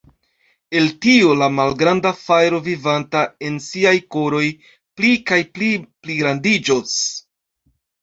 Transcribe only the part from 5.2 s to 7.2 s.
kaj pli pligrandiĝos.